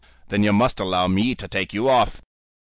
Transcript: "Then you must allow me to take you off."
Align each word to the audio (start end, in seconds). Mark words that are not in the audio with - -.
"Then 0.29 0.41
you 0.41 0.51
must 0.51 0.79
allow 0.79 1.07
me 1.07 1.35
to 1.35 1.47
take 1.47 1.73
you 1.73 1.87
off." 1.87 2.23